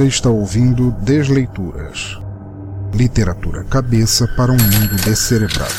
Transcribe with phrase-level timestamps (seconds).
[0.00, 2.18] Você está ouvindo Desleituras.
[2.94, 5.74] Literatura cabeça para um mundo descerebrado.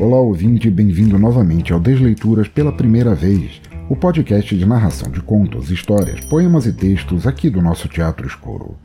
[0.00, 5.70] Olá, ouvinte, bem-vindo novamente ao Desleituras pela primeira vez, o podcast de narração de contos,
[5.70, 8.76] histórias, poemas e textos aqui do nosso Teatro Escuro.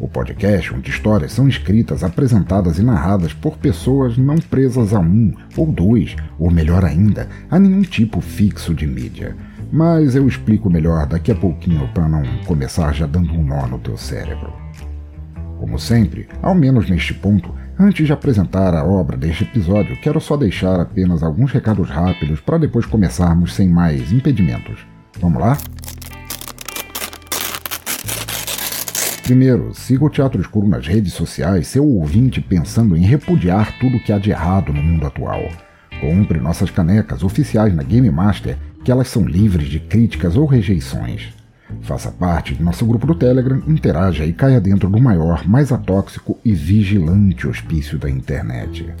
[0.00, 5.32] O podcast onde histórias são escritas, apresentadas e narradas por pessoas não presas a um,
[5.56, 9.36] ou dois, ou melhor ainda, a nenhum tipo fixo de mídia.
[9.72, 13.78] Mas eu explico melhor daqui a pouquinho para não começar já dando um nó no
[13.78, 14.52] teu cérebro.
[15.58, 20.36] Como sempre, ao menos neste ponto, Antes de apresentar a obra deste episódio, quero só
[20.36, 24.86] deixar apenas alguns recados rápidos para depois começarmos sem mais impedimentos.
[25.20, 25.58] Vamos lá?
[29.24, 34.12] Primeiro, siga o Teatro Escuro nas redes sociais, seu ouvinte pensando em repudiar tudo que
[34.12, 35.48] há de errado no mundo atual.
[35.98, 41.32] Compre nossas canecas oficiais na Game Master, que elas são livres de críticas ou rejeições.
[41.80, 46.38] Faça parte do nosso grupo do Telegram, interaja e caia dentro do maior, mais atóxico
[46.44, 48.92] e vigilante hospício da internet.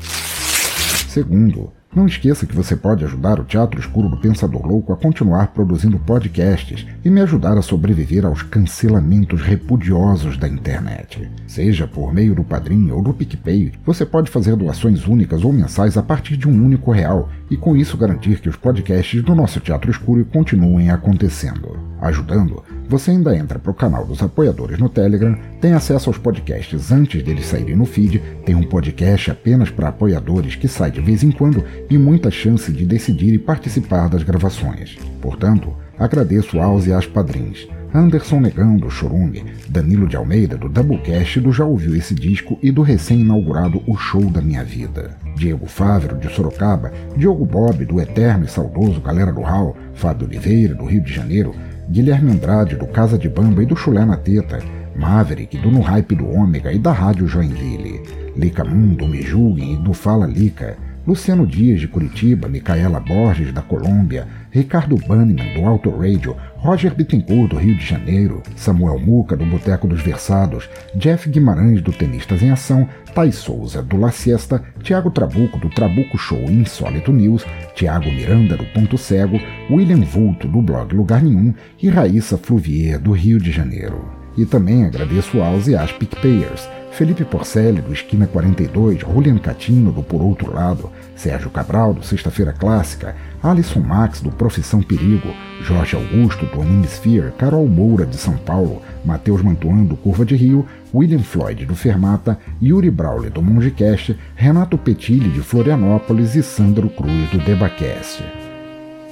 [1.06, 5.48] Segundo, não esqueça que você pode ajudar o Teatro Escuro do Pensador Louco a continuar
[5.48, 11.30] produzindo podcasts e me ajudar a sobreviver aos cancelamentos repudiosos da internet.
[11.46, 15.96] Seja por meio do Padrim ou do PicPay, você pode fazer doações únicas ou mensais
[15.96, 19.60] a partir de um único real e com isso garantir que os podcasts do nosso
[19.60, 21.78] Teatro Escuro continuem acontecendo.
[22.00, 26.92] Ajudando, você ainda entra para o canal dos apoiadores no Telegram, tem acesso aos podcasts
[26.92, 31.22] antes deles saírem no feed, tem um podcast apenas para apoiadores que sai de vez
[31.22, 34.96] em quando e muita chance de decidir e participar das gravações.
[35.20, 37.66] Portanto, agradeço aos e às padrinhos.
[37.94, 42.72] Anderson Negão, do Chorume, Danilo de Almeida, do Doublecast, do Já Ouviu Esse Disco e
[42.72, 45.16] do recém-inaugurado O Show da Minha Vida.
[45.36, 50.74] Diego Fávero, de Sorocaba, Diogo Bob, do eterno e saudoso Galera do Hall, Fábio Oliveira,
[50.74, 51.54] do Rio de Janeiro,
[51.88, 54.58] Guilherme Andrade, do Casa de Bamba e do Chulé na Teta,
[54.96, 58.02] Maverick, do No Hype do Ômega e da Rádio Joinville,
[58.36, 60.76] Lica Mundo, Me Julguem e do Fala Lica,
[61.06, 67.50] Luciano Dias, de Curitiba, Micaela Borges, da Colômbia, Ricardo Banniman, do Auto Radio, Roger Bittencourt,
[67.50, 72.50] do Rio de Janeiro, Samuel Muca, do Boteco dos Versados, Jeff Guimarães, do Tenistas em
[72.50, 77.44] Ação, Thais Souza, do La Siesta, Tiago Trabuco, do Trabuco Show Insólito News,
[77.74, 79.38] Tiago Miranda, do Ponto Cego,
[79.70, 84.23] William Vulto, do blog Lugar Nenhum e Raíssa Fluvier, do Rio de Janeiro.
[84.36, 90.00] E também agradeço aos e às PicPayers, Felipe Porcelli, do Esquina 42, Julian Catino, do
[90.00, 95.28] Por Outro Lado, Sérgio Cabral, do Sexta-feira Clássica, Alisson Max, do Profissão Perigo,
[95.60, 100.64] Jorge Augusto, do Animesphere, Carol Moura, de São Paulo, Matheus Mantuan, do Curva de Rio,
[100.94, 107.28] William Floyd, do Fermata, Yuri Brauli, do Mongecast, Renato Petilli, de Florianópolis e Sandro Cruz,
[107.30, 108.43] do Debacast.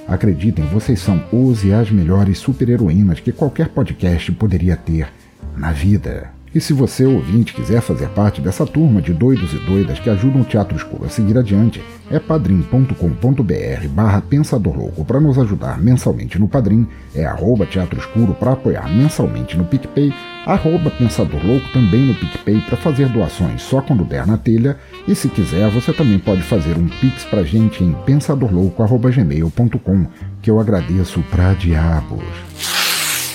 [0.07, 5.07] Acreditem, vocês são os e as melhores super-heroínas que qualquer podcast poderia ter
[5.55, 6.32] na vida.
[6.53, 10.41] E se você, ouvinte, quiser fazer parte dessa turma de doidos e doidas que ajudam
[10.41, 16.37] o Teatro Escuro a seguir adiante, é padrim.com.br barra Pensador Louco para nos ajudar mensalmente
[16.37, 20.13] no Padrim, é arroba Teatro Escuro para apoiar mensalmente no PicPay,
[20.45, 24.77] arroba Pensador Louco também no PicPay para fazer doações só quando der na telha,
[25.07, 30.05] e se quiser você também pode fazer um pix pra gente em pensadorlouco.gmail.com,
[30.39, 32.21] que eu agradeço pra diabos.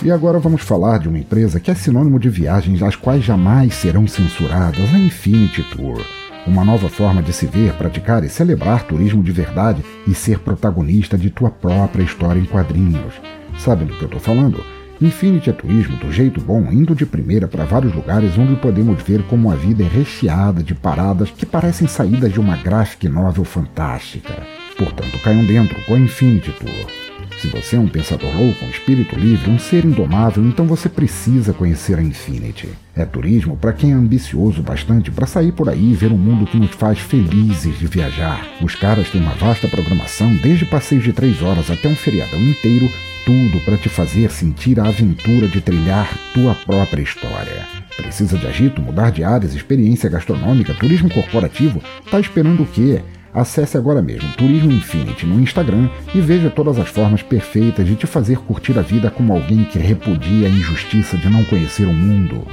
[0.01, 3.75] E agora vamos falar de uma empresa que é sinônimo de viagens as quais jamais
[3.75, 6.01] serão censuradas, a Infinity Tour.
[6.47, 11.19] Uma nova forma de se ver, praticar e celebrar turismo de verdade e ser protagonista
[11.19, 13.15] de tua própria história em quadrinhos.
[13.59, 14.65] Sabe do que eu estou falando?
[15.01, 19.25] Infinity é turismo do jeito bom, indo de primeira para vários lugares onde podemos ver
[19.25, 24.47] como a vida é recheada de paradas que parecem saídas de uma graphic novel fantástica.
[24.77, 27.08] Portanto, caiam dentro com a Infinity Tour.
[27.41, 31.53] Se você é um pensador louco, um espírito livre, um ser indomável, então você precisa
[31.53, 32.69] conhecer a Infinity.
[32.97, 36.47] É turismo para quem é ambicioso bastante para sair por aí e ver um mundo
[36.47, 38.45] que nos faz felizes de viajar.
[38.61, 42.91] Os caras têm uma vasta programação, desde passeios de três horas até um feriadão inteiro,
[43.25, 47.69] tudo para te fazer sentir a aventura de trilhar tua própria história.
[47.97, 51.81] Precisa de agito, mudar de áreas, experiência gastronômica, turismo corporativo?
[52.11, 53.01] Tá esperando o quê?
[53.33, 58.07] Acesse agora mesmo Turismo Infinity no Instagram e veja todas as formas perfeitas de te
[58.07, 62.47] fazer curtir a vida como alguém que repudia a injustiça de não conhecer o mundo.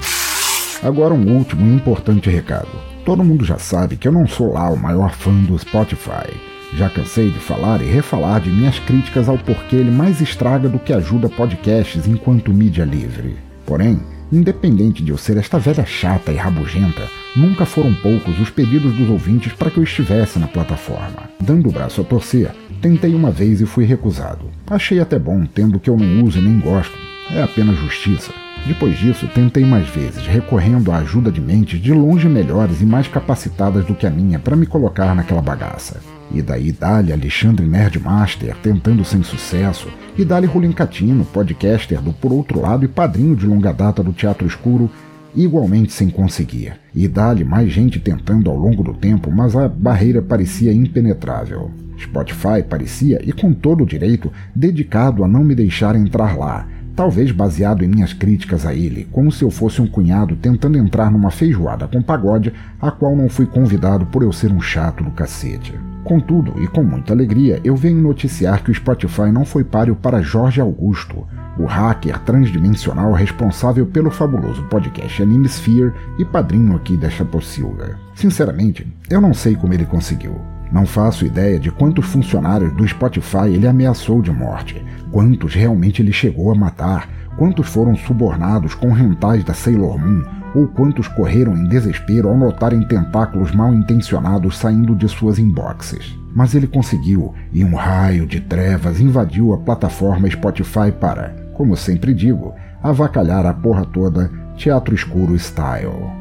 [0.83, 2.68] Agora um último e importante recado.
[3.06, 6.30] Todo mundo já sabe que eu não sou lá o maior fã do Spotify.
[6.74, 10.77] Já cansei de falar e refalar de minhas críticas ao porquê ele mais estraga do
[10.77, 13.38] que ajuda podcasts enquanto mídia livre.
[13.65, 14.00] Porém,
[14.31, 19.09] independente de eu ser esta velha chata e rabugenta, nunca foram poucos os pedidos dos
[19.09, 21.29] ouvintes para que eu estivesse na plataforma.
[21.39, 22.51] Dando o braço a torcer,
[22.81, 24.50] tentei uma vez e fui recusado.
[24.67, 26.97] Achei até bom, tendo que eu não uso e nem gosto.
[27.31, 28.31] É apenas justiça.
[28.67, 33.07] Depois disso, tentei mais vezes, recorrendo à ajuda de mentes de longe melhores e mais
[33.07, 36.01] capacitadas do que a minha para me colocar naquela bagaça.
[36.31, 39.88] E daí dali Alexandre Nerdmaster, tentando sem sucesso,
[40.18, 44.12] e dali Rolim Catino, podcaster do Por Outro Lado e padrinho de longa data do
[44.12, 44.89] Teatro Escuro,
[45.36, 46.74] igualmente sem conseguir.
[46.94, 51.72] E dali mais gente tentando ao longo do tempo, mas a barreira parecia impenetrável.
[51.98, 57.31] Spotify parecia, e com todo o direito, dedicado a não me deixar entrar lá, talvez
[57.31, 61.30] baseado em minhas críticas a ele, como se eu fosse um cunhado tentando entrar numa
[61.30, 65.74] feijoada com pagode, a qual não fui convidado por eu ser um chato do cacete.
[66.03, 70.21] Contudo, e com muita alegria, eu venho noticiar que o Spotify não foi páreo para
[70.21, 71.27] Jorge Augusto,
[71.57, 77.98] o hacker transdimensional responsável pelo fabuloso podcast Anime Sphere e padrinho aqui desta pocilga.
[78.13, 80.55] Sinceramente, eu não sei como ele conseguiu.
[80.75, 86.12] Não faço ideia de quantos funcionários do Spotify ele ameaçou de morte, quantos realmente ele
[86.12, 87.07] chegou a matar,
[87.38, 92.86] quantos foram subornados com rentais da Sailor Moon, ou quantos correram em desespero ao notarem
[92.86, 96.13] tentáculos mal intencionados saindo de suas inboxes.
[96.36, 102.13] Mas ele conseguiu, e um raio de trevas invadiu a plataforma Spotify para, como sempre
[102.13, 106.12] digo, avacalhar a porra toda teatro escuro style.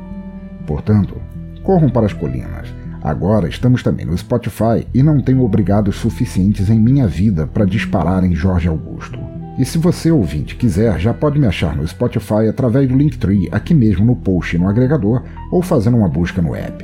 [0.65, 1.17] Portanto,
[1.65, 6.81] corram para as colinas Agora estamos também no Spotify e não tenho obrigados suficientes em
[6.81, 9.19] minha vida para disparar em Jorge Augusto.
[9.59, 13.75] E se você ouvinte quiser, já pode me achar no Spotify através do Linktree aqui
[13.75, 15.23] mesmo no post no agregador
[15.53, 16.83] ou fazendo uma busca no app.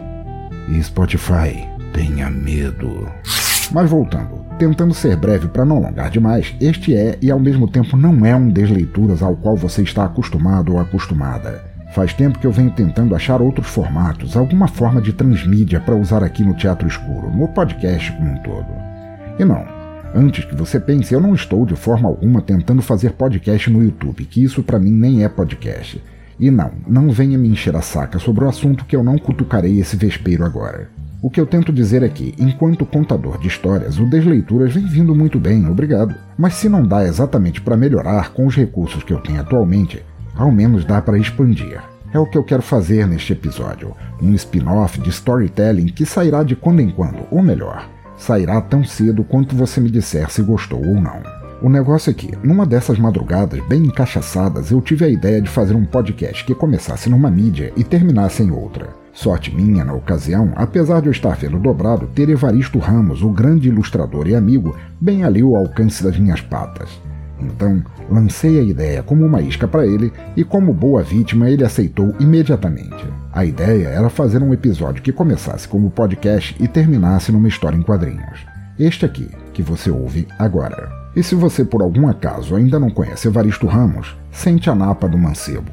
[0.68, 3.08] E Spotify, tenha medo.
[3.72, 7.96] Mas voltando, tentando ser breve para não alongar demais, este é e ao mesmo tempo
[7.96, 11.69] não é um desleituras ao qual você está acostumado ou acostumada.
[11.92, 16.22] Faz tempo que eu venho tentando achar outros formatos, alguma forma de transmídia para usar
[16.22, 18.68] aqui no Teatro Escuro, no podcast como um todo.
[19.38, 19.64] E não,
[20.14, 24.24] antes que você pense, eu não estou de forma alguma tentando fazer podcast no YouTube,
[24.24, 26.00] que isso para mim nem é podcast.
[26.38, 29.80] E não, não venha me encher a saca sobre o assunto que eu não cutucarei
[29.80, 30.88] esse vespeiro agora.
[31.20, 35.14] O que eu tento dizer é que, enquanto contador de histórias, o Desleituras vem vindo
[35.14, 36.14] muito bem, obrigado.
[36.38, 40.02] Mas se não dá exatamente para melhorar com os recursos que eu tenho atualmente,
[40.34, 41.80] ao menos dá para expandir.
[42.12, 46.56] É o que eu quero fazer neste episódio, um spin-off de storytelling que sairá de
[46.56, 51.00] quando em quando, ou melhor, sairá tão cedo quanto você me disser se gostou ou
[51.00, 51.22] não.
[51.62, 55.74] O negócio é que, numa dessas madrugadas bem encaixaçadas, eu tive a ideia de fazer
[55.74, 58.88] um podcast que começasse numa mídia e terminasse em outra.
[59.12, 63.68] Sorte minha, na ocasião, apesar de eu estar vendo dobrado, ter Evaristo Ramos, o grande
[63.68, 66.88] ilustrador e amigo, bem ali ao alcance das minhas patas.
[67.42, 72.14] Então, lancei a ideia como uma isca para ele e, como boa vítima, ele aceitou
[72.20, 73.06] imediatamente.
[73.32, 77.82] A ideia era fazer um episódio que começasse como podcast e terminasse numa história em
[77.82, 78.46] quadrinhos.
[78.78, 80.90] Este aqui, que você ouve agora.
[81.14, 85.18] E se você por algum acaso ainda não conhece Evaristo Ramos, sente a napa do
[85.18, 85.70] mancebo.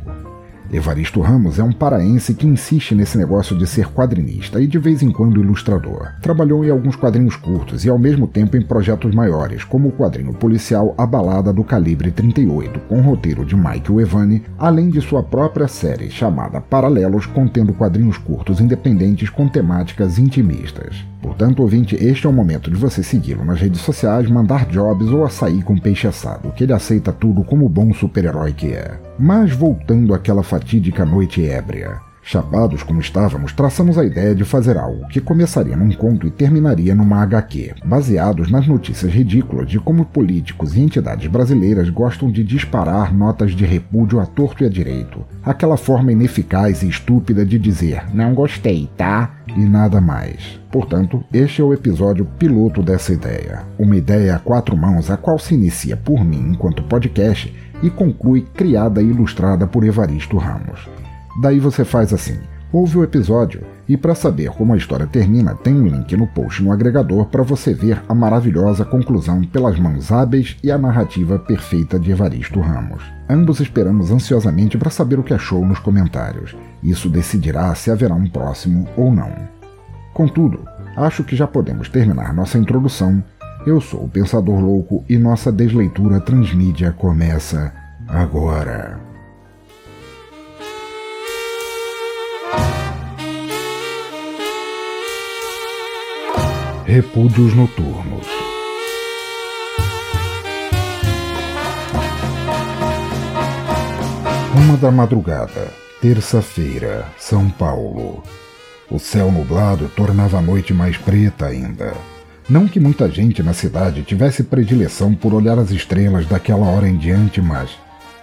[0.71, 5.01] Evaristo Ramos é um paraense que insiste nesse negócio de ser quadrinista e de vez
[5.01, 6.09] em quando ilustrador.
[6.21, 10.33] Trabalhou em alguns quadrinhos curtos e ao mesmo tempo em projetos maiores, como o quadrinho
[10.33, 15.69] policial A Balada do Calibre 38, com roteiro de Mike Evani, além de sua própria
[15.69, 21.05] série chamada Paralelos, contendo quadrinhos curtos independentes com temáticas intimistas.
[21.21, 25.25] Portanto, ouvinte, este é o momento de você segui-lo nas redes sociais, mandar jobs ou
[25.25, 29.06] açaí com peixe assado, que ele aceita tudo como bom super-herói que é.
[29.19, 32.07] Mas voltando àquela fatídica noite ébria.
[32.29, 36.93] Chapados como estávamos, traçamos a ideia de fazer algo que começaria num conto e terminaria
[36.93, 43.15] numa HQ, baseados nas notícias ridículas de como políticos e entidades brasileiras gostam de disparar
[43.15, 45.23] notas de repúdio a torto e a direito.
[45.41, 49.37] Aquela forma ineficaz e estúpida de dizer não gostei, tá?
[49.55, 50.59] E nada mais.
[50.69, 53.63] Portanto, este é o episódio piloto dessa ideia.
[53.79, 58.41] Uma ideia a quatro mãos, a qual se inicia por mim enquanto podcast e conclui
[58.41, 60.87] criada e ilustrada por Evaristo Ramos.
[61.41, 62.39] Daí você faz assim:
[62.71, 66.61] ouve o episódio e para saber como a história termina, tem um link no post
[66.61, 71.97] no agregador para você ver a maravilhosa conclusão pelas mãos hábeis e a narrativa perfeita
[71.97, 73.01] de Evaristo Ramos.
[73.29, 76.55] Ambos esperamos ansiosamente para saber o que achou nos comentários.
[76.83, 79.31] Isso decidirá se haverá um próximo ou não.
[80.13, 80.59] Contudo,
[80.97, 83.23] acho que já podemos terminar nossa introdução.
[83.67, 87.73] Eu sou o Pensador Louco e nossa desleitura transmídia começa
[88.07, 88.97] agora.
[96.85, 98.25] Repúdios Noturnos.
[104.55, 108.23] Uma da madrugada, terça-feira, São Paulo.
[108.89, 111.93] O céu nublado tornava a noite mais preta ainda.
[112.49, 116.95] Não que muita gente na cidade tivesse predileção por olhar as estrelas daquela hora em
[116.95, 117.71] diante, mas,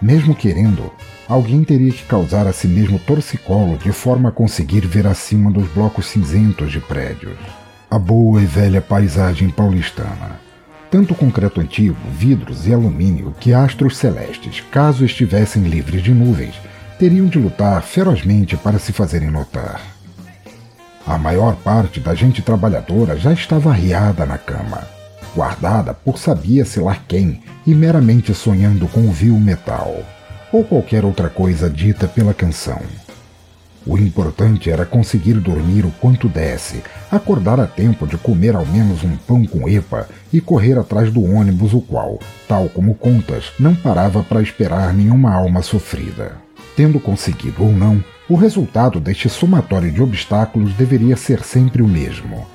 [0.01, 0.91] mesmo querendo,
[1.29, 5.69] alguém teria que causar a si mesmo torcicolo de forma a conseguir ver acima dos
[5.69, 7.37] blocos cinzentos de prédios.
[7.91, 10.41] A boa e velha paisagem paulistana.
[10.91, 16.55] Tanto concreto antigo, vidros e alumínio que astros celestes, caso estivessem livres de nuvens,
[16.99, 19.94] teriam de lutar ferozmente para se fazerem notar.
[21.07, 24.83] A maior parte da gente trabalhadora já estava arriada na cama,
[25.37, 30.03] guardada por sabia-se lá quem e meramente sonhando com o vil metal,
[30.51, 32.81] ou qualquer outra coisa dita pela canção.
[33.87, 39.05] O importante era conseguir dormir o quanto desse, acordar a tempo de comer ao menos
[39.05, 42.19] um pão com epa e correr atrás do ônibus, o qual,
[42.49, 46.33] tal como contas, não parava para esperar nenhuma alma sofrida.
[46.77, 52.47] Tendo conseguido ou não, o resultado deste somatório de obstáculos deveria ser sempre o mesmo.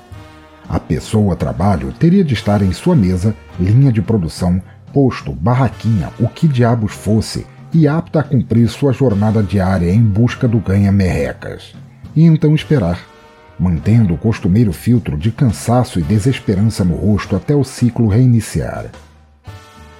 [0.68, 4.62] A pessoa trabalho teria de estar em sua mesa, linha de produção,
[4.92, 10.46] posto, barraquinha, o que diabos fosse, e apta a cumprir sua jornada diária em busca
[10.46, 11.74] do ganha-merrecas.
[12.14, 13.00] E então esperar,
[13.58, 18.86] mantendo o costumeiro filtro de cansaço e desesperança no rosto até o ciclo reiniciar.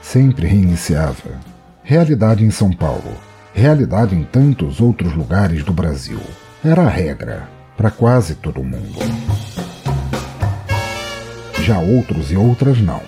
[0.03, 1.39] Sempre reiniciava.
[1.83, 6.21] Realidade em São Paulo realidade em tantos outros lugares do Brasil.
[6.65, 8.99] Era a regra para quase todo mundo.
[11.63, 13.01] Já outros e outras não.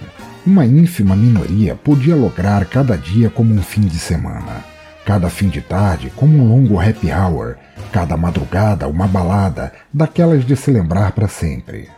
[0.47, 4.65] Uma ínfima minoria podia lograr cada dia como um fim de semana,
[5.05, 7.57] cada fim de tarde como um longo happy hour,
[7.93, 11.89] cada madrugada uma balada, daquelas de se lembrar para sempre.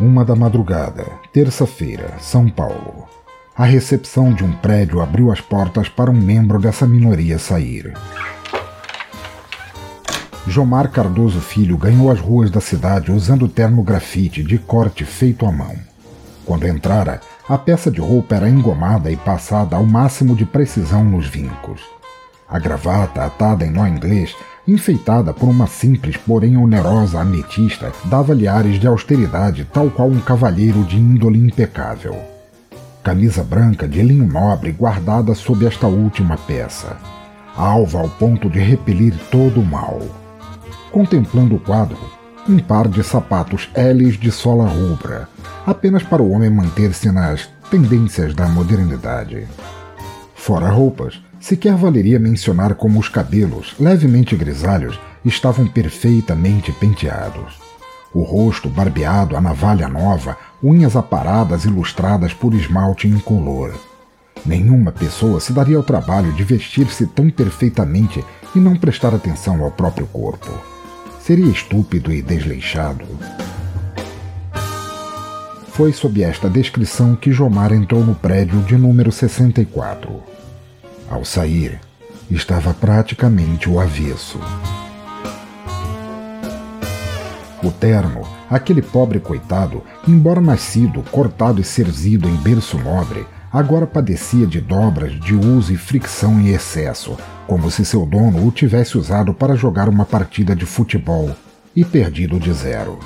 [0.00, 3.08] Uma da madrugada, terça-feira, São Paulo.
[3.56, 7.94] A recepção de um prédio abriu as portas para um membro dessa minoria sair.
[10.44, 15.52] Jomar Cardoso Filho ganhou as ruas da cidade usando terno grafite de corte feito à
[15.52, 15.72] mão.
[16.44, 21.28] Quando entrara, a peça de roupa era engomada e passada ao máximo de precisão nos
[21.28, 21.80] vincos.
[22.48, 24.34] A gravata, atada em nó inglês,
[24.66, 30.82] enfeitada por uma simples, porém onerosa ametista, dava-lhe ares de austeridade, tal qual um cavalheiro
[30.82, 32.33] de índole impecável
[33.04, 36.96] camisa branca de linho nobre guardada sob esta última peça,
[37.54, 40.00] alva ao ponto de repelir todo o mal.
[40.90, 41.98] Contemplando o quadro,
[42.48, 45.28] um par de sapatos L's de sola rubra,
[45.66, 49.46] apenas para o homem manter-se nas tendências da modernidade.
[50.34, 57.62] Fora roupas, sequer valeria mencionar como os cabelos, levemente grisalhos, estavam perfeitamente penteados.
[58.14, 63.74] O rosto barbeado a navalha nova unhas aparadas ilustradas por esmalte incolor.
[64.46, 68.24] Nenhuma pessoa se daria ao trabalho de vestir-se tão perfeitamente
[68.56, 70.50] e não prestar atenção ao próprio corpo.
[71.20, 73.04] Seria estúpido e desleixado.
[75.68, 80.22] Foi sob esta descrição que Jomar entrou no prédio de número 64.
[81.10, 81.78] Ao sair,
[82.30, 84.38] estava praticamente o avesso.
[87.62, 94.46] O terno Aquele pobre coitado, embora nascido, cortado e serzido em berço nobre, agora padecia
[94.46, 99.32] de dobras de uso e fricção em excesso, como se seu dono o tivesse usado
[99.32, 101.30] para jogar uma partida de futebol
[101.74, 102.98] e perdido de zero.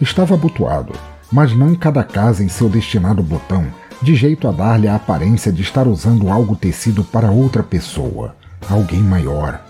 [0.00, 0.92] Estava abotoado,
[1.30, 3.66] mas não cada casa em seu destinado botão,
[4.00, 8.36] de jeito a dar-lhe a aparência de estar usando algo tecido para outra pessoa,
[8.68, 9.60] alguém maior,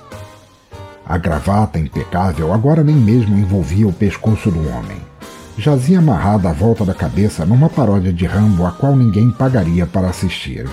[1.09, 4.97] a gravata impecável agora nem mesmo envolvia o pescoço do homem.
[5.57, 10.09] Jazia amarrada à volta da cabeça numa paródia de Rambo a qual ninguém pagaria para
[10.09, 10.69] assistir.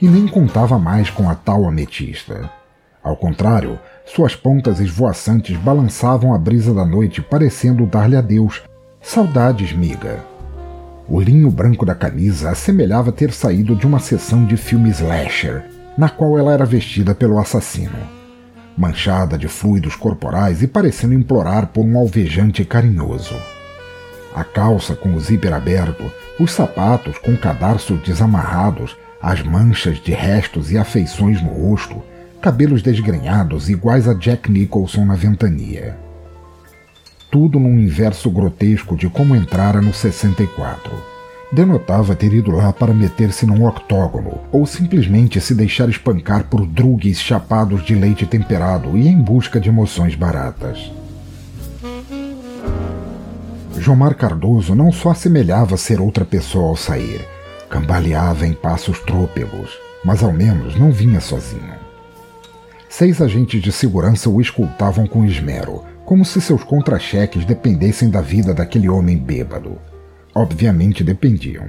[0.00, 2.50] E nem contava mais com a tal ametista.
[3.02, 8.62] Ao contrário, suas pontas esvoaçantes balançavam a brisa da noite, parecendo dar-lhe adeus.
[9.02, 10.18] Saudades, miga.
[11.06, 15.62] O linho branco da camisa assemelhava ter saído de uma sessão de filme slasher,
[15.98, 18.23] na qual ela era vestida pelo assassino
[18.76, 23.34] manchada de fluidos corporais e parecendo implorar por um alvejante carinhoso.
[24.34, 30.72] A calça com o zíper aberto, os sapatos com cadarços desamarrados, as manchas de restos
[30.72, 32.02] e afeições no rosto,
[32.40, 35.96] cabelos desgrenhados iguais a Jack Nicholson na ventania.
[37.30, 41.13] Tudo num inverso grotesco de como entrara no 64
[41.54, 47.20] denotava ter ido lá para meter-se num octógono, ou simplesmente se deixar espancar por drugues
[47.20, 50.90] chapados de leite temperado e em busca de emoções baratas.
[53.78, 57.20] Jomar Cardoso não só assemelhava ser outra pessoa ao sair,
[57.70, 59.70] cambaleava em passos trôpegos,
[60.04, 61.74] mas ao menos não vinha sozinho.
[62.88, 68.52] seis agentes de segurança o escoltavam com esmero, como se seus contra-cheques dependessem da vida
[68.52, 69.78] daquele homem bêbado.
[70.34, 71.66] Obviamente dependiam.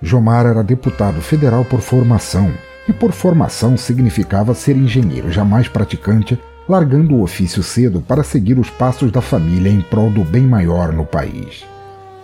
[0.00, 2.52] Jomar era deputado federal por formação,
[2.88, 8.70] e por formação significava ser engenheiro jamais praticante, largando o ofício cedo para seguir os
[8.70, 11.66] passos da família em prol do bem maior no país.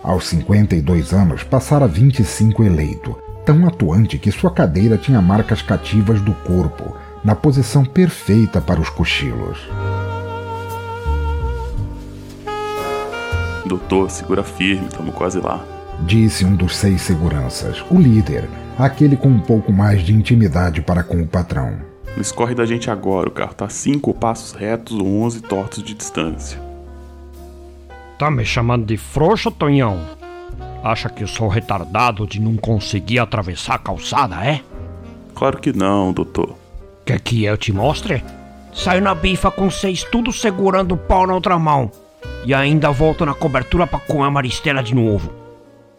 [0.03, 6.33] Aos 52 anos, passara 25 eleito, tão atuante que sua cadeira tinha marcas cativas do
[6.33, 9.67] corpo, na posição perfeita para os cochilos.
[13.65, 15.65] Doutor, segura firme, estamos quase lá.
[16.01, 21.01] Disse um dos seis seguranças, o líder, aquele com um pouco mais de intimidade para
[21.01, 21.75] com o patrão.
[22.13, 25.95] Não escorre da gente agora, o carro tá cinco passos retos ou onze tortos de
[25.95, 26.61] distância.
[28.19, 29.99] Tá me chamando de frouxo, Tonhão?
[30.83, 34.61] Acha que eu sou retardado de não conseguir atravessar a calçada, é?
[35.33, 36.55] Claro que não, doutor.
[37.03, 38.23] Quer que eu te mostre?
[38.71, 41.91] Saio na bifa com vocês tudo segurando o pau na outra mão.
[42.45, 45.31] E ainda volto na cobertura pra comer a maristela de novo.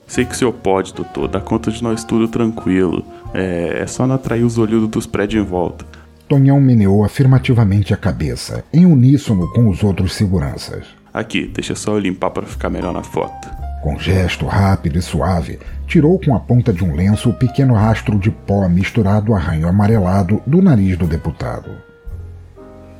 [0.06, 1.26] Sei que o senhor pode, doutor.
[1.26, 3.04] Dá conta de nós tudo tranquilo.
[3.34, 5.84] É, é só não atrair os olhudos dos prédios em volta.
[6.28, 10.84] Tonhão meneou afirmativamente a cabeça, em uníssono com os outros seguranças.
[11.12, 13.48] Aqui, deixa só eu limpar para ficar melhor na foto.
[13.82, 18.18] Com gesto rápido e suave, tirou com a ponta de um lenço o pequeno rastro
[18.18, 21.70] de pó misturado a ranho amarelado do nariz do deputado.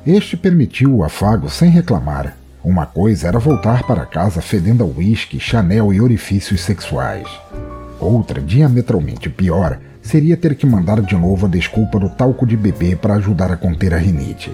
[0.05, 2.36] Este permitiu o afago sem reclamar.
[2.63, 7.27] Uma coisa era voltar para casa fedendo a uísque, chanel e orifícios sexuais.
[7.99, 12.95] Outra, diametralmente pior, seria ter que mandar de novo a desculpa do talco de bebê
[12.95, 14.51] para ajudar a conter a rinite.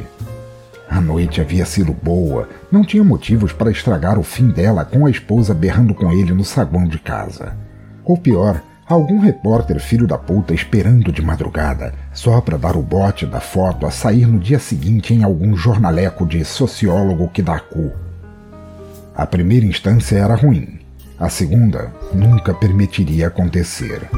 [0.89, 5.09] A noite havia sido boa, não tinha motivos para estragar o fim dela com a
[5.09, 7.57] esposa berrando com ele no saguão de casa.
[8.03, 13.25] Ou pior, algum repórter filho da puta esperando de madrugada, só para dar o bote
[13.25, 17.91] da foto a sair no dia seguinte em algum jornaleco de sociólogo que dá cu.
[19.15, 20.79] A primeira instância era ruim,
[21.19, 24.09] a segunda nunca permitiria acontecer.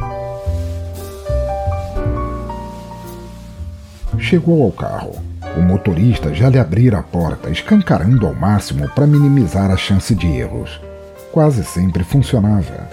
[4.17, 5.15] Chegou ao carro.
[5.57, 10.27] O motorista já lhe abrira a porta, escancarando ao máximo para minimizar a chance de
[10.27, 10.81] erros.
[11.31, 12.89] Quase sempre funcionava.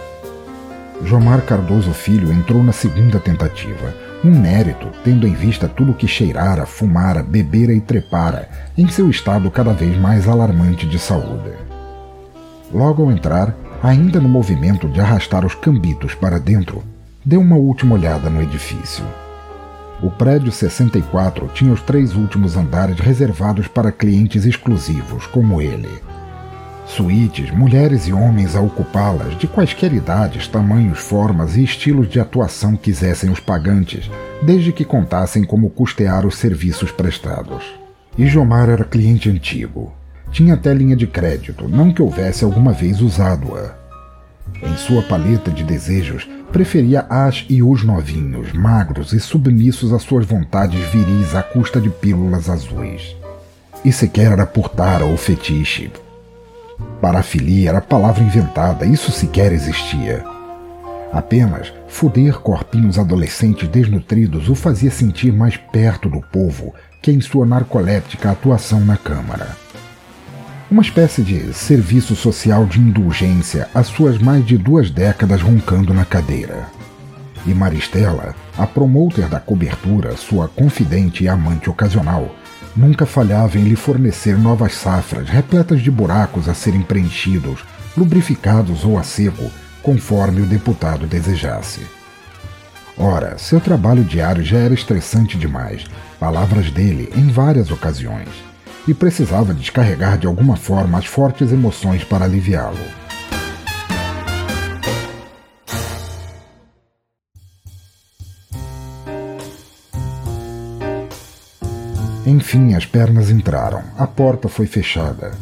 [1.04, 3.92] Jomar Cardoso Filho entrou na segunda tentativa,
[4.24, 9.50] um mérito, tendo em vista tudo que cheirara, fumara, bebera e trepara, em seu estado
[9.50, 11.50] cada vez mais alarmante de saúde.
[12.72, 16.84] Logo ao entrar, ainda no movimento de arrastar os cambitos para dentro,
[17.24, 19.04] deu uma última olhada no edifício.
[20.00, 25.88] O prédio 64 tinha os três últimos andares reservados para clientes exclusivos, como ele.
[26.92, 32.76] Suítes, mulheres e homens a ocupá-las, de quaisquer idades, tamanhos, formas e estilos de atuação
[32.76, 34.10] quisessem os pagantes,
[34.42, 37.64] desde que contassem como custear os serviços prestados.
[38.18, 39.90] E Jomar era cliente antigo.
[40.30, 43.74] Tinha até linha de crédito, não que houvesse alguma vez usado-a.
[44.62, 50.26] Em sua paleta de desejos, preferia as e os novinhos, magros e submissos às suas
[50.26, 53.16] vontades viris à custa de pílulas azuis.
[53.82, 55.90] E sequer era por tara ou fetiche.
[57.02, 60.24] Parafilia era palavra inventada, isso sequer existia.
[61.12, 67.44] Apenas foder corpinhos adolescentes desnutridos o fazia sentir mais perto do povo que em sua
[67.44, 69.60] narcoléptica atuação na Câmara
[70.70, 76.06] uma espécie de serviço social de indulgência às suas mais de duas décadas roncando na
[76.06, 76.66] cadeira.
[77.44, 82.34] E Maristela, a promoter da cobertura, sua confidente e amante ocasional,
[82.76, 87.60] nunca falhava em lhe fornecer novas safras repletas de buracos a serem preenchidos,
[87.96, 89.50] lubrificados ou a seco,
[89.82, 91.80] conforme o deputado desejasse.
[92.96, 95.84] Ora, seu trabalho diário já era estressante demais,
[96.20, 98.28] palavras dele em várias ocasiões
[98.86, 103.01] e precisava descarregar de alguma forma as fortes emoções para aliviá-lo.
[112.24, 115.32] Enfim, as pernas entraram, a porta foi fechada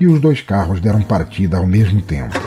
[0.00, 2.38] e os dois carros deram partida ao mesmo tempo.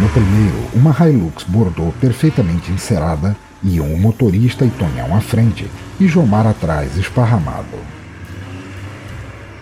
[0.00, 6.06] No primeiro, uma Hilux bordou perfeitamente encerada Iam o motorista e Tonhão à frente e
[6.06, 7.76] Jomar atrás, esparramado.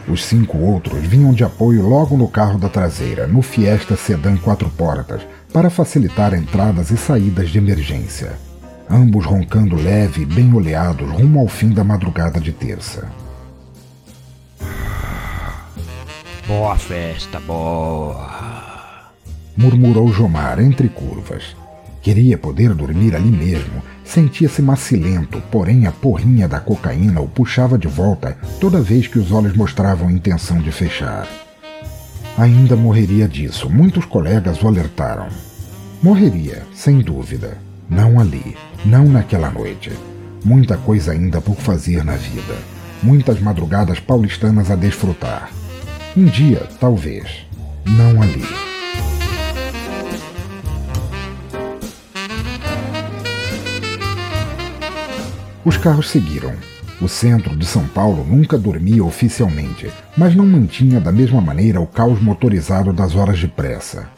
[0.07, 4.69] Os cinco outros vinham de apoio logo no carro da traseira, no Fiesta Sedan quatro
[4.69, 5.23] portas,
[5.53, 8.46] para facilitar entradas e saídas de emergência.
[8.89, 13.09] Ambos roncando leve e bem oleados rumo ao fim da madrugada de terça.
[16.47, 18.31] Boa festa, boa!
[19.57, 21.57] Murmurou Jomar entre curvas.
[22.01, 27.89] Queria poder dormir ali mesmo, Sentia-se macilento, porém a porrinha da cocaína o puxava de
[27.89, 31.27] volta toda vez que os olhos mostravam intenção de fechar.
[32.39, 35.29] Ainda morreria disso, muitos colegas o alertaram.
[36.01, 37.59] Morreria, sem dúvida.
[37.89, 39.93] Não ali, não naquela noite.
[40.45, 42.57] Muita coisa ainda por fazer na vida.
[43.01, 45.51] Muitas madrugadas paulistanas a desfrutar.
[46.17, 47.47] Um dia, talvez.
[47.85, 48.43] Não ali.
[55.65, 56.55] Os carros seguiram.
[57.01, 61.87] O centro de São Paulo nunca dormia oficialmente, mas não mantinha da mesma maneira o
[61.87, 64.09] caos motorizado das horas de pressa.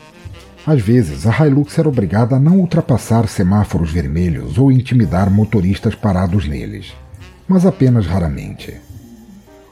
[0.69, 6.47] Às vezes, a Hilux era obrigada a não ultrapassar semáforos vermelhos ou intimidar motoristas parados
[6.47, 6.93] neles,
[7.49, 8.75] mas apenas raramente.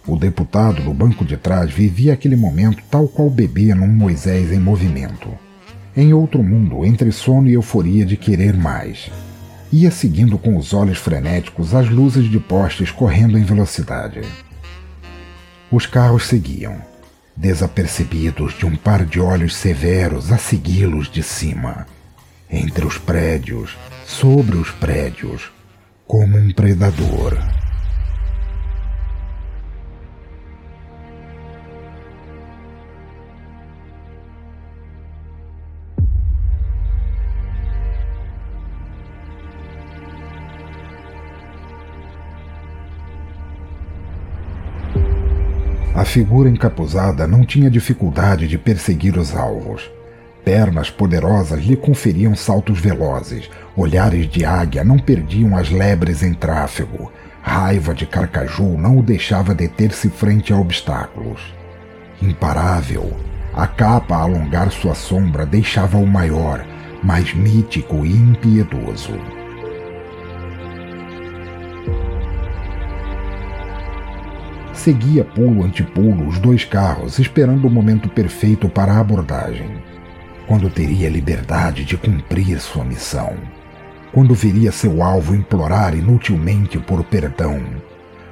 [0.06, 4.58] O deputado no banco de trás vivia aquele momento tal qual bebê num Moisés em
[4.58, 5.28] movimento.
[5.94, 9.10] Em outro mundo, entre sono e euforia de querer mais
[9.70, 14.22] ia seguindo com os olhos frenéticos as luzes de postes correndo em velocidade.
[15.70, 16.76] Os carros seguiam,
[17.36, 21.86] desapercebidos de um par de olhos severos a segui-los de cima,
[22.50, 25.52] entre os prédios, sobre os prédios,
[26.06, 27.36] como um predador.
[46.06, 49.90] Figura encapuzada não tinha dificuldade de perseguir os alvos.
[50.44, 57.12] Pernas poderosas lhe conferiam saltos velozes, olhares de águia não perdiam as lebres em tráfego,
[57.42, 61.40] raiva de carcaju não o deixava deter-se frente a obstáculos.
[62.22, 63.12] Imparável,
[63.52, 66.64] a capa a alongar sua sombra deixava-o maior,
[67.02, 69.18] mais mítico e impiedoso.
[74.76, 79.82] Seguia pulo ante pulo os dois carros, esperando o momento perfeito para a abordagem.
[80.46, 83.34] Quando teria liberdade de cumprir sua missão.
[84.12, 87.60] Quando veria seu alvo implorar inutilmente por perdão.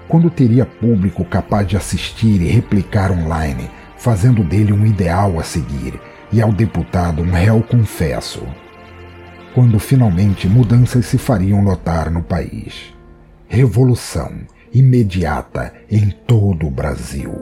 [0.07, 5.99] Quando teria público capaz de assistir e replicar online, fazendo dele um ideal a seguir
[6.31, 8.43] e ao deputado um réu confesso.
[9.55, 12.95] Quando finalmente mudanças se fariam notar no país.
[13.49, 17.33] Revolução imediata em todo o Brasil.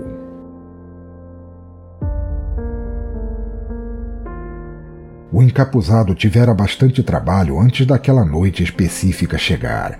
[5.32, 9.98] O encapuzado tivera bastante trabalho antes daquela noite específica chegar.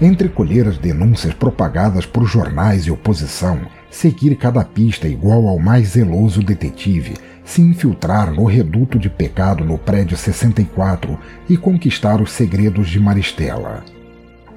[0.00, 5.90] Entre colher as denúncias propagadas por jornais e oposição, seguir cada pista igual ao mais
[5.90, 11.16] zeloso detetive, se infiltrar no reduto de pecado no prédio 64
[11.48, 13.95] e conquistar os segredos de Maristela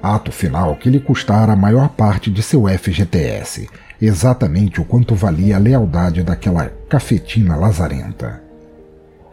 [0.02, 3.68] ato final que lhe custara a maior parte de seu FGTS,
[4.00, 8.42] exatamente o quanto valia a lealdade daquela cafetina lazarenta.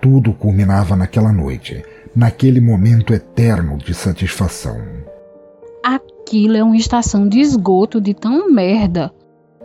[0.02, 1.84] Tudo culminava naquela noite,
[2.16, 4.80] naquele momento eterno de satisfação.
[5.84, 9.12] Aquilo é uma estação de esgoto de tão merda,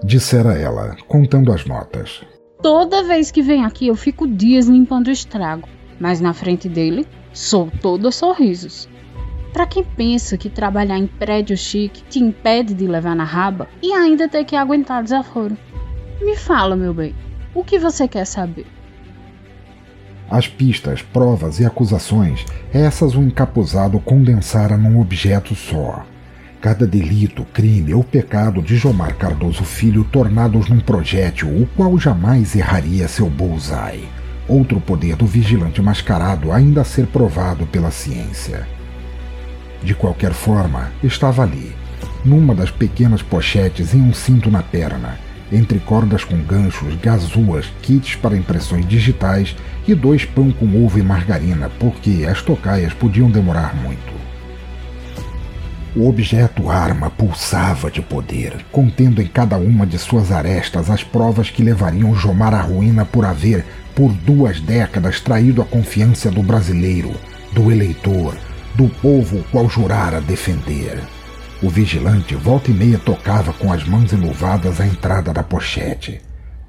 [0.04, 2.22] dissera ela, contando as notas.
[2.60, 7.06] Toda vez que vem aqui eu fico dias limpando o estrago, mas na frente dele
[7.32, 8.88] sou toda sorrisos.
[9.52, 13.92] Para quem pensa que trabalhar em prédio chique te impede de levar na raba e
[13.92, 15.56] ainda ter que aguentar desaforo.
[16.22, 17.14] Me fala, meu bem,
[17.54, 18.66] o que você quer saber?
[20.30, 26.06] As pistas, provas e acusações, essas o encapuzado condensara num objeto só.
[26.58, 32.56] Cada delito, crime ou pecado de Jomar Cardoso Filho tornados num projétil o qual jamais
[32.56, 34.08] erraria seu bullseye.
[34.48, 38.66] Outro poder do vigilante mascarado ainda a ser provado pela ciência.
[39.82, 41.74] De qualquer forma, estava ali,
[42.24, 45.18] numa das pequenas pochetes em um cinto na perna,
[45.50, 49.54] entre cordas com ganchos, gazuas, kits para impressões digitais
[49.86, 54.12] e dois pão com ovo e margarina, porque as tocaias podiam demorar muito.
[55.94, 61.50] O objeto arma pulsava de poder, contendo em cada uma de suas arestas as provas
[61.50, 67.12] que levariam Jomar à ruína por haver, por duas décadas, traído a confiança do brasileiro,
[67.52, 68.34] do eleitor,
[68.74, 71.02] do povo qual jurara defender.
[71.62, 76.20] O vigilante volta e meia tocava com as mãos eluvadas a entrada da pochete.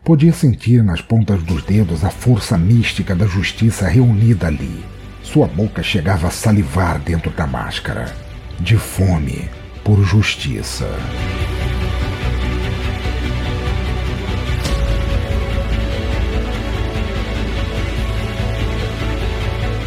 [0.04, 4.84] Podia sentir nas pontas dos dedos a força mística da justiça reunida ali.
[5.24, 8.14] Sua boca chegava a salivar dentro da máscara.
[8.60, 9.50] De fome
[9.84, 10.88] por justiça.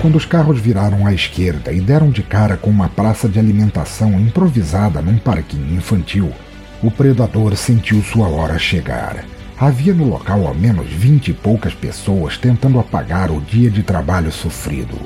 [0.07, 4.21] Quando os carros viraram à esquerda e deram de cara com uma praça de alimentação
[4.21, 6.31] improvisada num parquinho infantil,
[6.81, 9.25] o predador sentiu sua hora chegar.
[9.59, 14.31] Havia no local ao menos vinte e poucas pessoas tentando apagar o dia de trabalho
[14.31, 14.97] sofrido,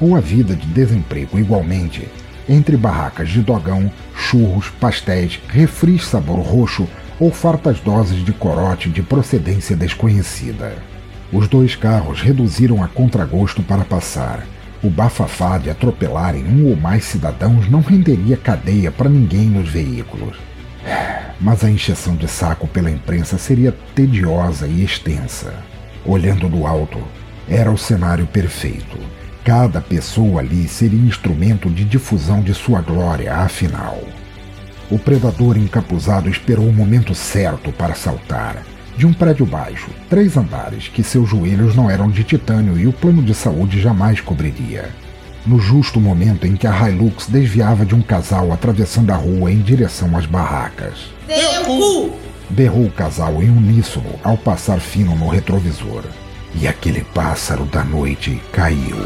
[0.00, 2.08] ou a vida de desemprego igualmente,
[2.48, 6.88] entre barracas de dogão, churros, pastéis, refris sabor roxo
[7.20, 10.97] ou fartas doses de corote de procedência desconhecida.
[11.32, 14.46] Os dois carros reduziram a contragosto para passar.
[14.82, 20.36] O bafafá de atropelarem um ou mais cidadãos não renderia cadeia para ninguém nos veículos
[21.40, 25.54] mas a encheção de saco pela imprensa seria tediosa e extensa.
[26.04, 26.98] Olhando do alto,
[27.48, 28.98] era o cenário perfeito.
[29.44, 33.98] Cada pessoa ali seria instrumento de difusão de sua glória, afinal.
[34.90, 38.62] O predador encapuzado esperou o momento certo para saltar.
[38.98, 42.92] De um prédio baixo, três andares, que seus joelhos não eram de titânio e o
[42.92, 44.90] plano de saúde jamais cobriria
[45.46, 49.60] no justo momento em que a Hilux desviava de um casal atravessando a rua em
[49.60, 51.10] direção às barracas.
[51.26, 52.12] Teu cu!
[52.50, 56.02] Berrou o casal em uníssono ao passar fino no retrovisor.
[56.54, 58.96] E aquele pássaro da noite caiu.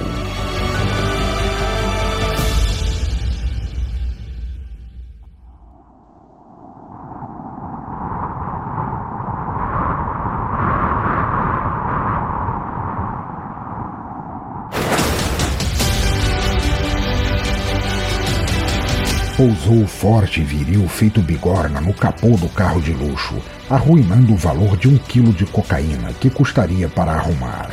[19.43, 23.35] Pousou forte e viril feito bigorna no capô do carro de luxo,
[23.69, 27.69] arruinando o valor de um quilo de cocaína que custaria para arrumar.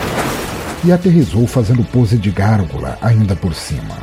[0.83, 3.95] E aterrizou fazendo pose de gárgula ainda por cima.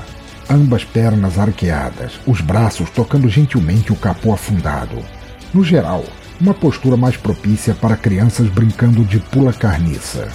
[0.49, 5.03] Ambas pernas arqueadas, os braços tocando gentilmente o capô afundado.
[5.53, 6.05] No geral,
[6.41, 10.29] uma postura mais propícia para crianças brincando de pula-carniça.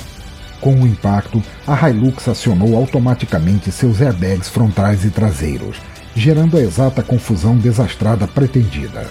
[0.60, 5.78] Com o impacto, a Hilux acionou automaticamente seus airbags frontais e traseiros,
[6.16, 9.10] gerando a exata confusão desastrada pretendida.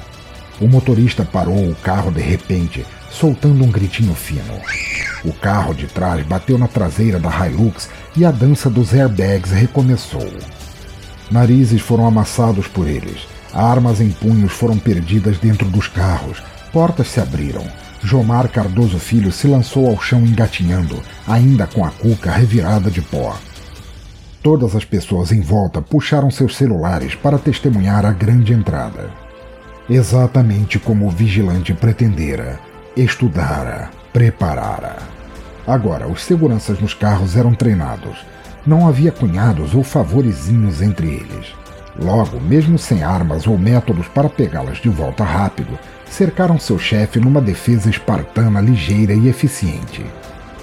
[0.61, 4.61] O motorista parou o carro de repente, soltando um gritinho fino.
[5.25, 10.33] O carro de trás bateu na traseira da Hilux e a dança dos airbags recomeçou.
[11.31, 17.21] Narizes foram amassados por eles, armas em punhos foram perdidas dentro dos carros, portas se
[17.21, 17.65] abriram.
[18.03, 23.37] Jomar Cardoso Filho se lançou ao chão engatinhando, ainda com a cuca revirada de pó.
[24.43, 29.11] Todas as pessoas em volta puxaram seus celulares para testemunhar a grande entrada.
[29.89, 32.59] Exatamente como o vigilante pretendera,
[32.97, 34.97] estudara, preparara.
[35.67, 38.25] Agora, os seguranças nos carros eram treinados.
[38.67, 41.55] Não havia cunhados ou favorezinhos entre eles.
[41.99, 47.43] Logo, mesmo sem armas ou métodos para pegá-las de volta rápido, cercaram seu chefe numa
[47.43, 50.05] defesa espartana ligeira e eficiente.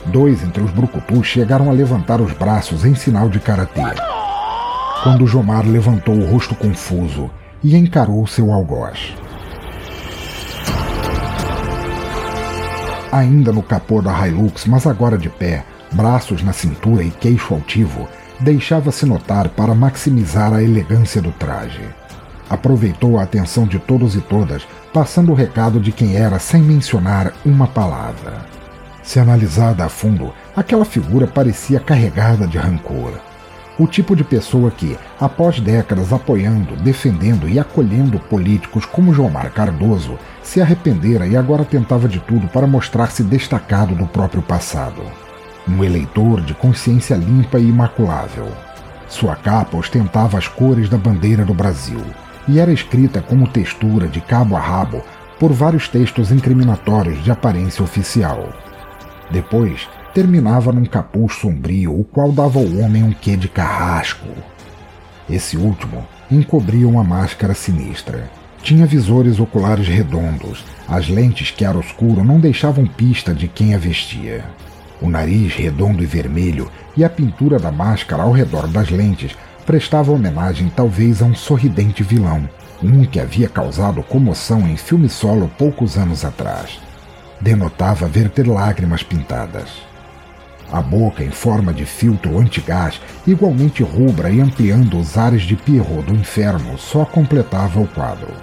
[0.05, 3.81] Dois entre os brucutus chegaram a levantar os braços em sinal de karatê.
[5.03, 7.29] Quando Jomar levantou o rosto confuso
[7.63, 9.15] e encarou seu algoz.
[13.11, 18.07] Ainda no capô da Hilux, mas agora de pé, braços na cintura e queixo altivo,
[18.39, 21.87] deixava-se notar para maximizar a elegância do traje.
[22.49, 27.33] Aproveitou a atenção de todos e todas, passando o recado de quem era sem mencionar
[27.45, 28.56] uma palavra.
[29.07, 33.13] Se analisada a fundo, aquela figura parecia carregada de rancor.
[33.79, 40.19] O tipo de pessoa que, após décadas apoiando, defendendo e acolhendo políticos como Mar Cardoso,
[40.43, 45.01] se arrependera e agora tentava de tudo para mostrar-se destacado do próprio passado.
[45.65, 48.49] Um eleitor de consciência limpa e imaculável.
[49.07, 52.03] Sua capa ostentava as cores da bandeira do Brasil
[52.45, 55.01] e era escrita como textura de cabo a rabo
[55.39, 58.49] por vários textos incriminatórios de aparência oficial.
[59.29, 64.27] Depois, terminava num capuz sombrio, o qual dava ao homem um quê de carrasco.
[65.29, 68.29] Esse último encobria uma máscara sinistra.
[68.63, 73.77] Tinha visores oculares redondos, as lentes que era escuro não deixavam pista de quem a
[73.77, 74.45] vestia.
[75.01, 80.11] O nariz redondo e vermelho e a pintura da máscara ao redor das lentes prestava
[80.11, 82.49] homenagem talvez a um sorridente vilão,
[82.81, 86.86] um que havia causado comoção em filme solo poucos anos atrás
[87.39, 89.87] denotava verter lágrimas pintadas.
[90.71, 96.03] A boca, em forma de filtro antigás, igualmente rubra e ampliando os ares de Pierrot
[96.03, 98.33] do inferno, só completava o quadro.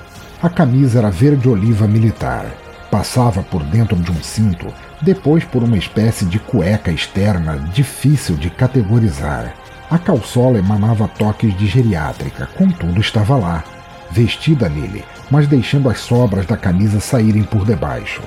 [0.43, 2.47] A camisa era verde-oliva militar.
[2.91, 8.49] Passava por dentro de um cinto, depois por uma espécie de cueca externa difícil de
[8.49, 9.55] categorizar.
[9.91, 13.63] A calçola emanava toques de geriátrica, contudo estava lá,
[14.11, 18.23] vestida nele, mas deixando as sobras da camisa saírem por debaixo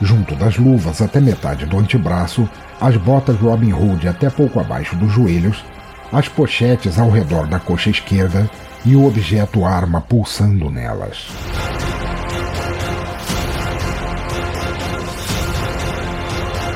[0.00, 2.48] junto das luvas até metade do antebraço,
[2.80, 5.64] as botas Robin Hood até pouco abaixo dos joelhos,
[6.12, 8.48] as pochetes ao redor da coxa esquerda
[8.84, 11.28] e o objeto arma pulsando nelas.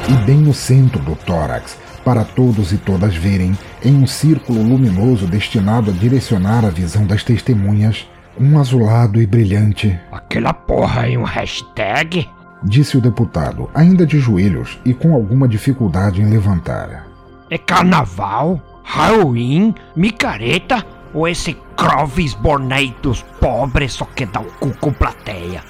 [0.08, 5.26] E bem no centro do tórax, para todos e todas verem, em um círculo luminoso
[5.26, 8.06] destinado a direcionar a visão das testemunhas,
[8.38, 9.98] um azulado e brilhante.
[10.10, 12.28] Aquela porra é um hashtag?
[12.64, 17.06] Disse o deputado, ainda de joelhos e com alguma dificuldade em levantar.
[17.50, 18.60] É carnaval?
[18.84, 19.74] Halloween?
[19.96, 20.84] Micareta?
[21.12, 25.62] Ou esse Crovis Bornei dos pobres só quer dar o cu com plateia?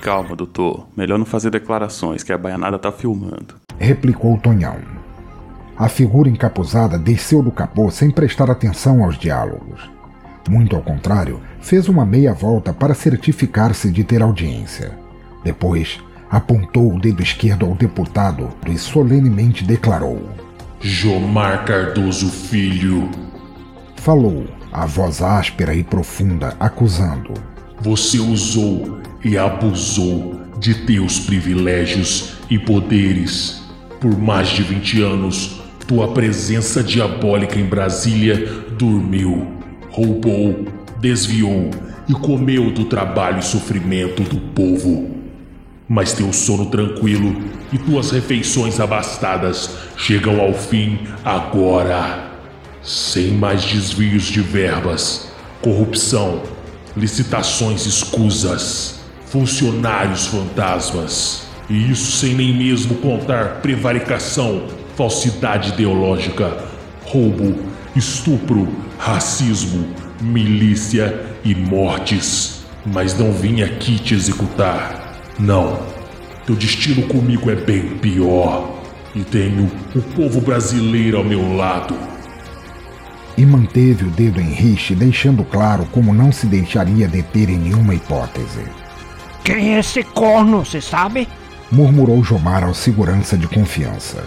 [0.00, 0.86] Calma, doutor.
[0.96, 3.56] Melhor não fazer declarações, que a baianada tá filmando.
[3.78, 4.76] Replicou Tonhão.
[5.76, 9.90] A figura encapuzada desceu do capô sem prestar atenção aos diálogos.
[10.48, 15.05] Muito ao contrário, fez uma meia volta para certificar-se de ter audiência.
[15.46, 20.28] Depois, apontou o dedo esquerdo ao deputado e solenemente declarou:
[20.80, 23.08] Jomar Cardoso Filho.
[23.94, 27.32] Falou, a voz áspera e profunda, acusando:
[27.80, 33.62] Você usou e abusou de teus privilégios e poderes.
[34.00, 39.46] Por mais de 20 anos, tua presença diabólica em Brasília dormiu,
[39.90, 40.66] roubou,
[41.00, 41.70] desviou
[42.08, 45.15] e comeu do trabalho e sofrimento do povo.
[45.88, 47.36] Mas teu sono tranquilo
[47.72, 52.30] e tuas refeições abastadas chegam ao fim agora.
[52.82, 55.30] Sem mais desvios de verbas,
[55.62, 56.42] corrupção,
[56.96, 58.96] licitações escusas
[59.26, 61.42] funcionários fantasmas.
[61.68, 66.56] E isso sem nem mesmo contar prevaricação, falsidade ideológica,
[67.04, 67.54] roubo,
[67.94, 68.68] estupro,
[68.98, 69.86] racismo,
[70.20, 72.64] milícia e mortes.
[72.84, 75.05] Mas não vim aqui te executar.
[75.38, 75.78] Não.
[76.46, 78.74] Teu destino comigo é bem pior.
[79.14, 81.96] E tenho o povo brasileiro ao meu lado.
[83.36, 87.94] E manteve o dedo em riche, deixando claro como não se deixaria deter em nenhuma
[87.94, 88.64] hipótese.
[89.44, 91.28] Quem é esse corno, você sabe?
[91.70, 94.24] Murmurou Jomar ao segurança de confiança.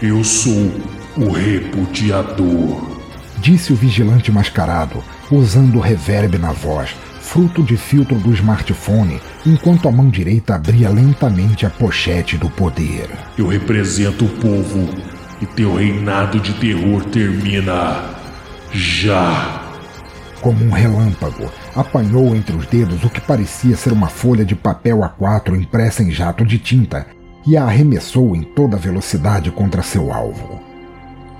[0.00, 0.72] Eu sou
[1.16, 2.90] o repudiador.
[3.38, 9.88] Disse o vigilante mascarado, usando o reverb na voz, fruto de filtro do smartphone, enquanto
[9.88, 13.08] a mão direita abria lentamente a pochete do poder.
[13.38, 14.88] Eu represento o povo
[15.40, 18.02] e teu reinado de terror termina.
[18.72, 19.62] Já!
[20.42, 24.98] Como um relâmpago, apanhou entre os dedos o que parecia ser uma folha de papel
[24.98, 27.06] A4 impressa em jato de tinta
[27.46, 30.60] e a arremessou em toda velocidade contra seu alvo.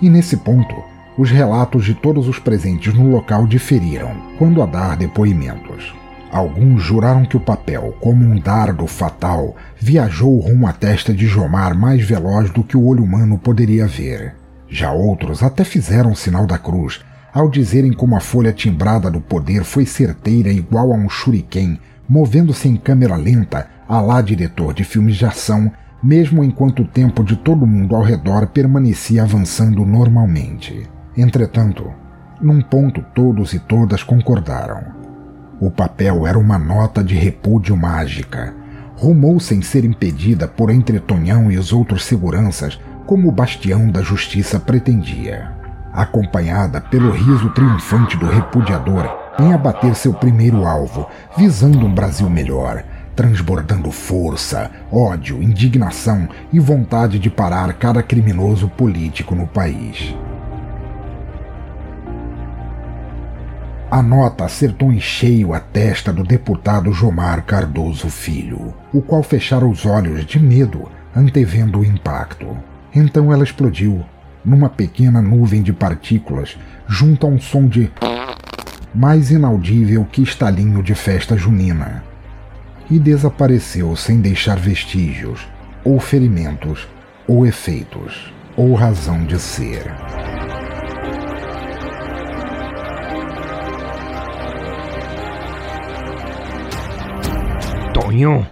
[0.01, 0.75] E nesse ponto,
[1.17, 5.95] os relatos de todos os presentes no local diferiram quando a dar depoimentos.
[6.31, 11.77] Alguns juraram que o papel, como um dardo fatal, viajou rumo à testa de Jomar
[11.77, 14.35] mais veloz do que o olho humano poderia ver.
[14.67, 17.01] Já outros até fizeram o sinal da cruz,
[17.35, 22.67] ao dizerem como a folha timbrada do poder foi certeira igual a um shuriken, movendo-se
[22.67, 25.71] em câmera lenta, a lá diretor de filmes de ação,
[26.03, 30.89] mesmo enquanto o tempo de todo mundo ao redor permanecia avançando normalmente.
[31.17, 31.93] Entretanto,
[32.41, 34.83] num ponto todos e todas concordaram.
[35.61, 38.55] O papel era uma nota de repúdio mágica.
[38.97, 44.03] Rumou sem ser impedida por entre Tonhão e os outros seguranças, como o bastião da
[44.03, 49.07] justiça pretendia acompanhada pelo riso triunfante do repudiador
[49.39, 52.83] em abater seu primeiro alvo, visando um Brasil melhor,
[53.15, 60.15] transbordando força, ódio, indignação e vontade de parar cada criminoso político no país.
[63.93, 69.67] A nota acertou em cheio a testa do deputado Jomar Cardoso Filho, o qual fechara
[69.67, 72.57] os olhos de medo, antevendo o impacto.
[72.95, 74.03] Então ela explodiu,
[74.43, 76.57] numa pequena nuvem de partículas,
[76.89, 77.93] junto a um som de
[78.95, 82.03] mais inaudível que estalinho de festa junina.
[82.91, 85.47] E desapareceu sem deixar vestígios,
[85.85, 86.89] ou ferimentos,
[87.29, 89.85] ou efeitos, ou razão de ser.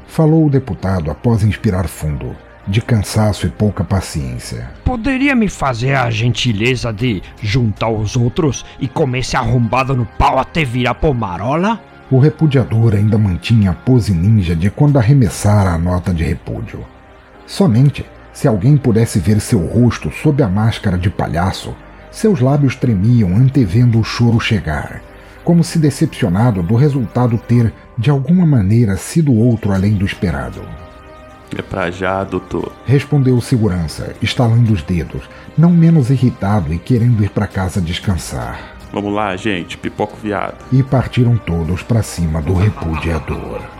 [0.06, 2.36] Falou o deputado após inspirar fundo
[2.66, 4.70] de cansaço e pouca paciência.
[4.84, 10.38] Poderia me fazer a gentileza de juntar os outros e comer esse arrombado no pau
[10.38, 11.80] até virar pomarola?
[12.10, 16.84] O repudiador ainda mantinha a pose ninja de quando arremessara a nota de repúdio.
[17.46, 21.74] Somente se alguém pudesse ver seu rosto sob a máscara de palhaço,
[22.10, 25.02] seus lábios tremiam antevendo o choro chegar,
[25.44, 30.62] como se decepcionado do resultado ter, de alguma maneira, sido outro além do esperado.
[31.54, 32.72] É pra já, doutor.
[32.86, 35.28] Respondeu o segurança, estalando os dedos,
[35.58, 38.74] não menos irritado e querendo ir para casa descansar.
[38.90, 40.56] Vamos lá, gente, pipoco viado.
[40.72, 43.79] E partiram todos para cima do repudiador.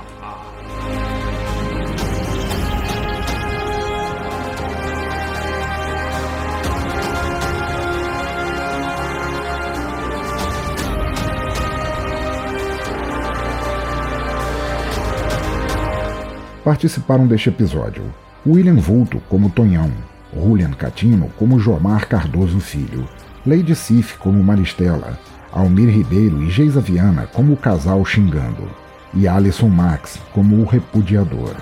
[16.64, 18.02] Participaram deste episódio
[18.46, 19.90] William Vulto como Tonhão,
[20.34, 23.08] Julian Catino como Jomar Cardoso Filho,
[23.46, 25.18] Lady Sif como Maristela,
[25.50, 28.68] Almir Ribeiro e Geisa Viana como o casal xingando,
[29.14, 31.56] e Alison Max como o repudiador.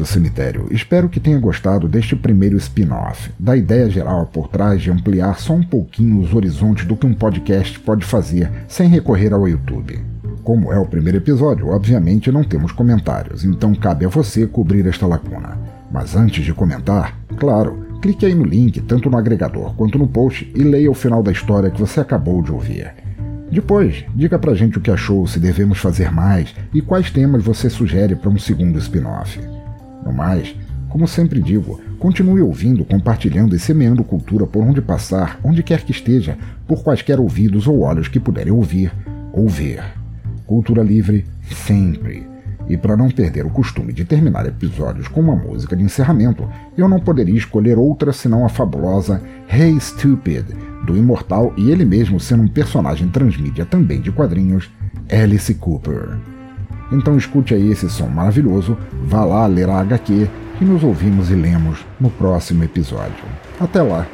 [0.00, 4.90] Do cemitério, espero que tenha gostado deste primeiro spin-off, da ideia geral por trás de
[4.90, 9.46] ampliar só um pouquinho os horizontes do que um podcast pode fazer sem recorrer ao
[9.46, 10.00] YouTube.
[10.42, 15.06] Como é o primeiro episódio, obviamente não temos comentários, então cabe a você cobrir esta
[15.06, 15.58] lacuna.
[15.92, 20.50] Mas antes de comentar, claro, clique aí no link, tanto no agregador quanto no post,
[20.54, 22.90] e leia o final da história que você acabou de ouvir.
[23.52, 27.68] Depois, diga pra gente o que achou, se devemos fazer mais e quais temas você
[27.68, 29.59] sugere para um segundo spin-off.
[30.04, 30.54] No mais,
[30.88, 35.92] como sempre digo, continue ouvindo, compartilhando e semeando cultura por onde passar, onde quer que
[35.92, 36.36] esteja,
[36.66, 38.92] por quaisquer ouvidos ou olhos que puderem ouvir
[39.32, 39.82] ou ver.
[40.46, 42.28] Cultura livre sempre.
[42.68, 46.88] E para não perder o costume de terminar episódios com uma música de encerramento, eu
[46.88, 50.44] não poderia escolher outra senão a fabulosa Hey Stupid,
[50.84, 54.70] do imortal e ele mesmo sendo um personagem transmídia também de quadrinhos,
[55.10, 56.18] Alice Cooper.
[56.92, 60.28] Então escute aí esse som maravilhoso, vá lá ler a HQ
[60.60, 63.24] e nos ouvimos e lemos no próximo episódio.
[63.60, 64.06] Até lá!